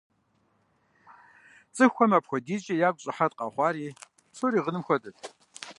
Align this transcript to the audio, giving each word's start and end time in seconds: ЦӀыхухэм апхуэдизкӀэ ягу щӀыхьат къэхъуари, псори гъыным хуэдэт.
ЦӀыхухэм 1.75 2.11
апхуэдизкӀэ 2.17 2.75
ягу 2.87 3.01
щӀыхьат 3.03 3.31
къэхъуари, 3.37 3.95
псори 4.31 4.59
гъыным 4.63 4.83
хуэдэт. 4.85 5.15